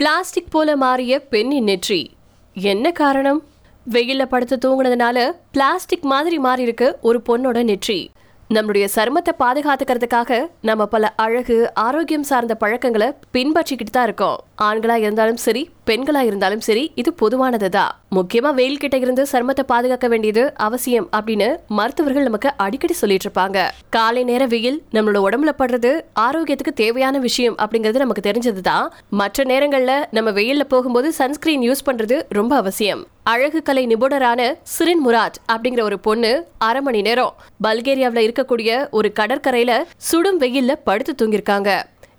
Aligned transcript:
Plastic 0.00 0.50
போல 0.50 0.76
மாறிய 0.76 1.20
பெண்ணின் 1.20 1.64
நெற்றி. 1.64 2.10
என்ன 2.54 2.90
காரணம்? 2.90 3.44
வெயிலில் 3.84 4.28
படுத்து 4.28 4.56
தூங்குனதுனால 4.56 5.32
பிளாஸ்டிக் 5.52 6.02
மாதிரி 6.02 6.38
மாறி 6.38 6.62
இருக்கு 6.62 6.98
ஒரு 7.00 7.22
பொண்ணோட 7.28 7.62
நெற்றி. 7.62 8.10
நம்மளுடைய 8.54 8.84
சருமத்தை 8.94 9.32
பாதுகாத்துக்கிறதுக்காக 9.38 10.38
நம்ம 10.60 10.86
பல 10.86 11.08
அழகு 11.24 11.74
ஆரோக்கியம் 11.74 12.22
சார்ந்த 12.22 12.54
பழக்கங்களை 12.54 13.08
பின்பற்றிக்கிட்டு 13.34 13.92
தான் 13.92 14.04
இருக்கோம். 14.04 14.38
ஆண்களா 14.62 14.96
இருந்தாலும் 14.96 15.36
சரி 15.36 15.70
பெண்களா 15.86 16.20
இருந்தாலும் 16.20 16.60
சரி 16.60 16.92
இது 16.94 17.14
பொதுவானதுதான் 17.20 17.92
முக்கியமா 18.16 18.50
வெயில் 18.54 18.78
கிட்ட 18.78 18.96
இருந்து 18.96 19.26
சருமத்தை 19.32 19.64
பாதுகாக்க 19.66 20.08
வேண்டியது 20.08 20.52
அவசியம் 20.56 21.08
அப்படின்னு 21.16 21.48
மருத்துவர்கள் 21.66 22.22
நமக்கு 22.22 22.50
அடிக்கடி 22.56 22.92
சொல்லிட்டு 22.92 23.28
இருப்பாங்க. 23.28 23.68
காலை 23.90 24.24
நேர 24.24 24.46
வெயில் 24.46 24.82
நம்மளோட 24.92 25.20
உடம்புல 25.28 25.52
படுறது 25.58 26.00
ஆரோக்கியத்துக்கு 26.20 26.74
தேவையான 26.74 27.18
விஷயம் 27.18 27.56
அப்படிங்கிறது 27.56 28.04
நமக்கு 28.04 28.30
தெரிஞ்சதுதான் 28.30 28.86
மற்ற 29.10 29.44
நேரங்கள்ல 29.44 30.04
நம்ம 30.10 30.30
வெயில்ல 30.30 30.60
போகும்போது 30.60 31.12
சன்ஸ்கிரீன் 31.18 31.64
யூஸ் 31.70 31.86
பண்றது 31.86 32.22
ரொம்ப 32.28 32.56
அவசியம். 32.56 33.06
அழகு 33.26 33.62
கலை 33.62 33.86
நிபுணரான 33.86 34.40
சிரின் 34.62 35.02
முராட் 35.06 35.36
அப்படிங்கிற 35.52 35.80
ஒரு 35.80 35.98
பொண்ணு 35.98 36.30
அரை 36.58 36.80
மணி 36.80 37.00
நேரம் 37.02 37.34
பல்கேரியாவில் 37.64 38.24
இருக்கக்கூடிய 38.26 38.88
ஒரு 38.90 39.12
கடற்கரையில 39.20 39.72
சுடும் 39.96 40.40
வெயில்ல 40.40 40.74
படுத்து 40.84 41.12
தூங்கியிருக்காங்க. 41.14 41.70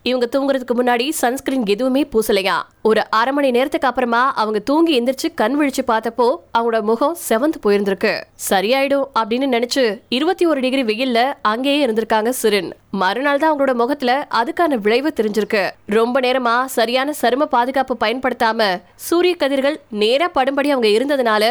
இவங்க 0.04 0.28
தூங்குறதுக்கு 0.32 0.76
முன்னாடி 0.76 1.10
சன்ஸ்கிரீன் 1.10 1.66
எதுவுமே 1.66 2.08
பூசலையா? 2.12 2.56
ஒரு 2.82 3.02
அரை 3.10 3.34
மணி 3.34 3.52
நேரத்துக்கு 3.52 3.88
அப்புறமா 3.88 4.34
அவங்க 4.34 4.60
தூங்கி 4.60 5.02
எந்திரிச்சு 5.02 5.28
கண் 5.36 5.58
விழிச்சு 5.62 5.84
பார்த்தப்போ 5.88 6.36
அவங்களோட 6.58 6.82
முகம் 6.82 7.18
செவந்து 7.30 7.60
போயிருந்திருக்கு. 7.64 8.14
சரியாயிடும் 8.50 9.06
அப்படின்னு 9.20 9.48
நினைச்சு 9.56 10.00
இருபத்தி 10.10 10.46
ஒரு 10.46 10.60
டிகிரி 10.60 10.84
வெயில்ல 10.84 11.34
அங்கேயே 11.42 11.86
இருந்திருக்காங்க 11.86 12.30
சிரின் 12.30 12.74
மறுநாள் 12.92 13.38
தான் 13.38 13.52
அவங்களோட 13.52 13.74
முகத்துல 13.74 14.28
அதுக்கான 14.32 14.78
விளைவு 14.78 15.14
தெரிஞ்சிருக்கு. 15.16 15.70
ரொம்ப 15.86 16.20
நேரமா 16.20 16.66
சரியான 16.66 17.14
சரும 17.22 17.46
பாதுகாப்பு 17.46 17.98
பயன்படுத்தாம 18.00 18.82
சூரிய 18.96 19.36
கதிர்கள் 19.36 19.80
நேரா 19.90 20.30
படும்படி 20.36 20.70
அவங்க 20.70 20.88
இருந்ததுனால 20.88 21.44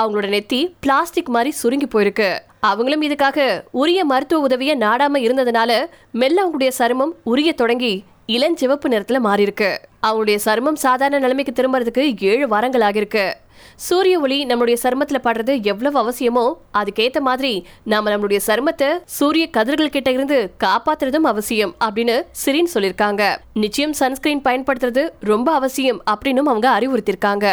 அவங்களோட 0.00 0.28
நெத்தி 0.36 0.74
பிளாஸ்டிக் 0.80 1.28
மாதிரி 1.28 1.50
சுருங்கி 1.50 1.86
போயிருக்கு. 1.86 2.38
அவங்களும் 2.64 3.02
இதுக்காக 3.02 3.38
உரிய 3.70 4.04
மருத்துவ 4.04 4.42
உதவியை 4.42 4.76
நாடாம 4.76 5.18
இருந்ததுனால 5.18 5.72
மெல்ல 6.12 6.42
அவங்களுடைய 6.44 6.70
சருமம் 6.78 7.14
உரிய 7.24 7.52
தொடங்கி 7.52 7.94
இளஞ்சிவப்பு 8.28 8.88
நிறத்துல 8.88 9.18
மாறியிருக்கு. 9.24 9.70
அவங்களுடைய 10.06 10.38
சருமம் 10.44 10.76
சாதாரண 10.76 11.18
நிலைமைக்கு 11.18 11.52
திரும்புறதுக்கு 11.52 12.24
ஏழு 12.24 12.48
வாரங்கள் 12.48 12.80
ஆகிருக்கு 12.80 13.24
சூரிய 13.76 14.20
ஒளி 14.20 14.46
நம்மளுடைய 14.46 14.76
சருமத்துல 14.82 15.18
படுறது 15.24 15.62
எவ்வளவு 15.62 15.96
அவசியமோ 16.02 16.44
அதுக்கேத்த 16.74 17.20
மாதிரி 17.20 17.52
நாம 17.84 18.10
நம்மளுடைய 18.10 18.40
சருமத்தை 18.46 18.88
சூரிய 19.04 19.50
கதிர்கள் 19.50 19.90
கிட்ட 19.90 20.10
இருந்து 20.10 20.38
காப்பாத்துறதும் 20.64 21.28
அவசியம் 21.28 21.74
அப்படின்னு 21.84 22.16
சிரின் 22.32 22.72
சொல்லிருக்காங்க 22.74 23.22
நிச்சயம் 23.54 23.92
சன்ஸ்கிரீன் 23.92 24.42
பயன்படுத்துறது 24.44 25.08
ரொம்ப 25.20 25.52
அவசியம் 25.52 26.02
அப்படின்னும் 26.10 26.50
அவங்க 26.52 26.68
அறிவுறுத்திருக்காங்க 26.78 27.46